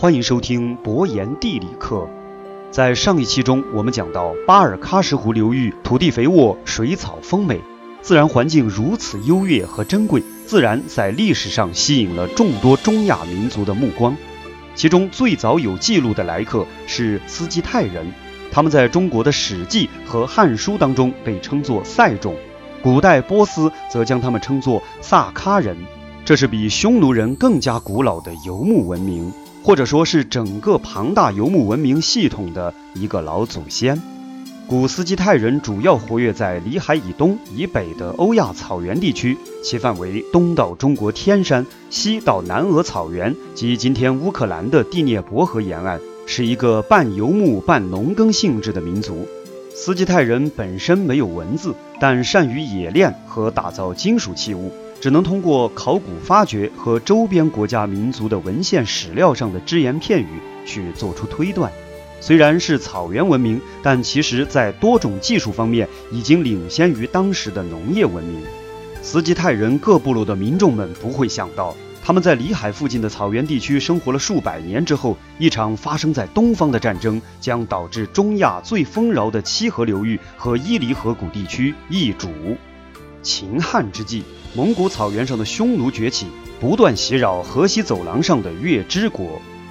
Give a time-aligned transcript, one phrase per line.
[0.00, 2.08] 欢迎收听博言地理课。
[2.70, 7.60] 在上一期中，我们讲到巴尔喀什湖流域土地肥沃，水草丰美，
[8.00, 14.16] 自然环境如此优越和珍贵，自然在历史上吸引了众多中亚民族的目光。
[14.76, 18.06] 其中最早有记录的来客是斯基泰人，
[18.52, 22.36] 他们在中国的《史记》和《汉书》当中被称作塞种，
[22.84, 25.76] 古代波斯则将他们称作萨喀人。
[26.24, 34.00] 这是比匈奴人更加古老的游牧文明，或者说是整个庞大游牧文明系统的一个老祖先。
[34.66, 49.26] 古斯基泰人主要活跃在里海以东、以北的欧亚草原地区，其范围东到中国天山，西到南俄草原及今天乌克兰的第聂伯河沿岸，是一个半游牧半农耕性质的民族。
[49.74, 54.70] 斯基泰人本身没有文字，但善于冶炼和打造金属器物。
[55.00, 60.28] 只能通过考古发掘和周边国家民族的文献史料上的只言片语
[60.66, 61.70] 去做出推断。
[62.20, 68.42] 虽然是草原文明，但其实在多种技术方面已经领先于当时的农业文明。
[69.00, 82.28] 斯基泰人各部落的民众们不会想到，他们在里海附近的草原地区生活了数百年之后，一场发生在东方的战争将导致中亚最丰饶的七河流域和伊犁河谷地区易主。
[83.22, 84.22] 秦汉之际。
[84.54, 86.26] 蒙古草原上的匈奴崛起，
[86.58, 89.26] 不断袭扰河西走廊上的月支国。《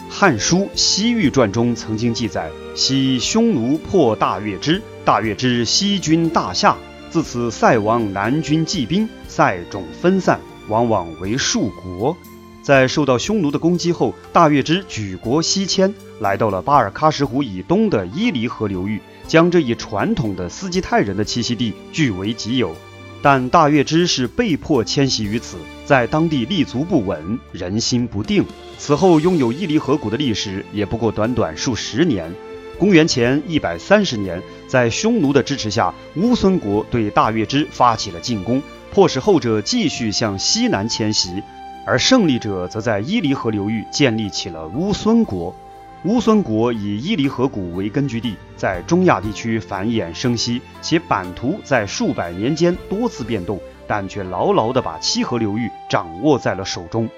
[0.09, 6.77] 汉书·西域传》中曾经记载：昔匈奴破大月支，大月支西军大夏，
[7.09, 12.15] 自此塞王南军济兵，塞种分散，往往为数国。
[12.61, 22.75] 在受到匈奴的攻击后，大月支举国西迁，来到了巴尔喀什湖以东的伊犁河流域，将这一传统的斯基泰人的栖息地据为己有。
[23.21, 28.45] 但大月支是被迫迁徙于此，在当地立足不稳，人心不定。
[28.77, 32.31] 此后拥有伊犁河谷的历史也不过短短数十年。
[32.77, 38.61] 公元前一百三十年，在匈奴的支持下，乌孙国对大月支发起了进攻，
[38.93, 41.41] 迫使后者继续向西南迁徙，
[41.87, 45.55] 而胜利者则在伊犁河流域建立起了乌孙国。
[46.03, 57.09] 乌孙国以伊犁河谷为根据地，在中亚地区繁衍生息，且版图在数百年间多次变动，但却牢牢地把七河流域掌握在了手中。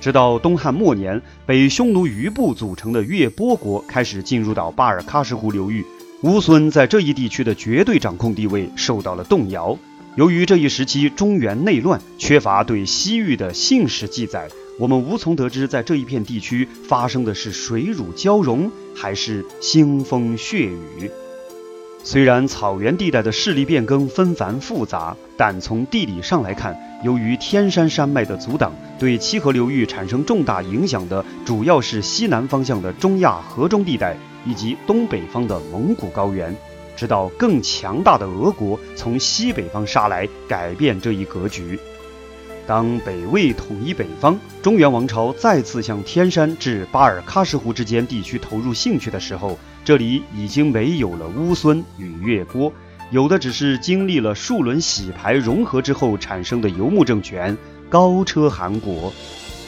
[0.00, 5.84] 直到东汉末年，北匈奴余部组成的月波国开始进入到巴尔喀什湖流域，
[6.22, 9.76] 乌孙在这一地区的绝对掌控地位受到了动摇。
[10.16, 14.48] 由于这一时期中原内乱，缺乏对西域的信史记载。
[14.78, 20.58] 我们无从得知，在这一片地区发生的是水乳交融，还是腥风血
[20.98, 21.10] 雨。
[22.04, 36.56] 虽然草原地带的势力变更纷繁复杂，但从地理上来看，由于天山山脉的阻挡，对七河流域产生重大影响的主要是西南方向的中亚河中地带以及东北方的蒙古高原。
[36.96, 41.78] 直到更强大的俄国从西北方杀来，改变这一格局。
[42.66, 52.72] 当北魏统一北方，中原王朝再次向天山至巴尔喀什湖之间地区投入兴趣的时候，这里已经没有了乌孙与月波，
[53.10, 57.56] 有的只是经历了数轮洗牌融合之后产生的游牧政权
[57.88, 59.12] 高车汗国。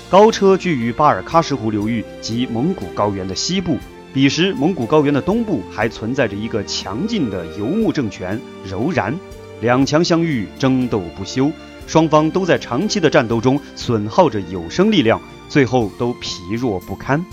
[0.08, 3.76] 高车居于巴尔喀什湖流域及蒙古高原的西部，
[4.12, 9.12] 彼时蒙古高原的东部还存在着一个强劲的游牧政权柔然，
[9.60, 11.50] 两强相遇，争斗不休。
[11.86, 17.24] 双方都在长期的战斗中损耗着有生力量，最后都疲弱不堪。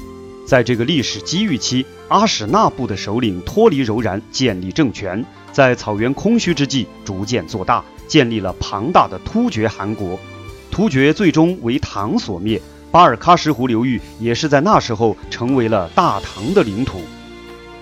[0.45, 10.19] 在这个历史机遇期，阿史那部的首领脱离柔然，建立政权，在草原空虚之际逐渐做大，建立了庞大的突厥汗国。
[10.69, 12.61] 突厥最终为唐所灭，
[12.91, 17.01] 巴尔喀什湖流域也是在那时候成为了大唐的领土。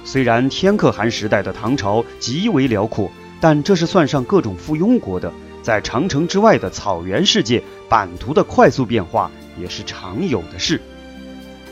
[0.03, 3.09] 虽然天可汗时代的唐朝极为辽阔，
[3.39, 5.31] 但这是算上各种附庸国的。
[5.61, 9.29] 在长城之外的草原世界，版图的快速变化
[9.59, 10.81] 也是常有的事。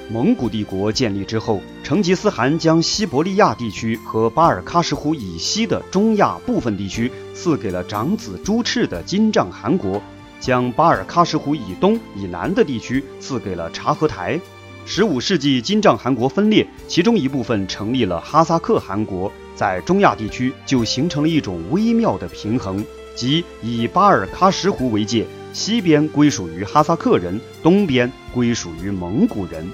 [0.09, 10.01] 蒙古帝国建立之后，成吉思汗将西伯利亚地区和巴尔喀什湖以西的中亚部分地区赐给了长子朱赤的金帐汗国，
[10.39, 14.39] 将巴尔喀什湖以东以南的地区赐给了察合台。
[14.85, 22.81] 十五世纪，金帐汗国分裂，其中一部分成立了哈萨克汗国，在中亚地区就形成了一种微妙的平衡。
[23.17, 29.67] 即以巴尔喀什湖为界，西边归属于哈萨克人，东边归属于蒙古人。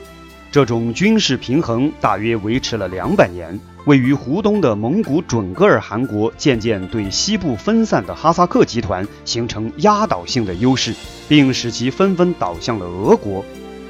[0.50, 3.60] 这种军事平衡大约维持了两百年。
[3.86, 10.95] 位于湖东的蒙古准噶尔汗国渐渐对西部分散的哈萨克集团形成压倒性的优势，
[11.28, 13.44] 并使其纷纷倒向了俄国。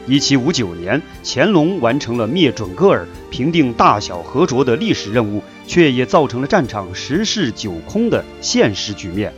[0.08, 9.32] 一七五九年，乾隆完成了灭准噶尔、平定大小和卓的历史任务，却也造成了战场十室九空的现实局面。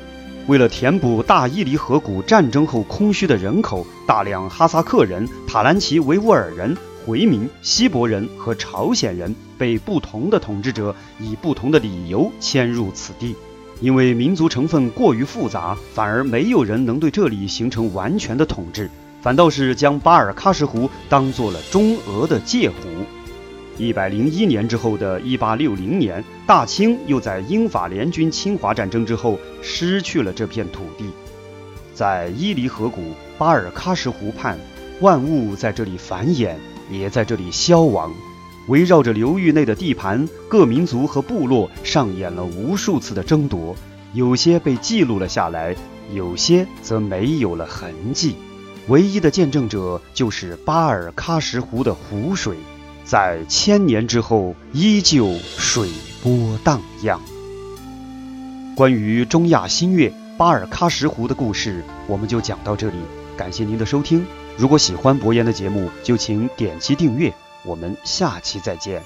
[0.48, 13.36] 为了填补大伊犁河谷战争后空虚的人口，大量哈萨克人、塔兰奇维吾尔人、回民、锡伯人和朝鲜人被不同的统治者以不同的理由迁入此地。
[13.82, 18.90] 因为民族成分过于复杂，反而没有人能对这里形成完全的统治。
[19.22, 22.76] 反倒是将巴尔喀什湖当做了中俄的界湖。
[23.78, 31.06] 一百零一年之后的一八六零年，大清又在英法联军侵华战争之后失去了这片土地。
[31.94, 34.58] 在伊犁河谷、巴尔喀什湖畔，
[35.02, 36.56] 万物在这里繁衍，
[36.90, 38.14] 也在这里消亡。
[38.68, 43.76] 围绕着流域内的地盘，各民族和部落上演了无数次的争夺，
[44.14, 45.76] 有些被记录了下来，
[46.14, 48.36] 有些则没有了痕迹。
[48.88, 52.56] 唯一的见证者就是巴尔喀什湖的湖水，
[53.06, 55.90] 在千年之后依旧水
[56.24, 57.22] 波荡漾。
[58.76, 62.98] 关于中亚新月巴尔喀什湖的故事，我们就讲到这里。
[63.38, 64.26] 感谢您的收听。
[64.58, 67.34] 如果喜欢博言的节目，就请点击订阅。
[67.64, 69.02] 我们下期再见。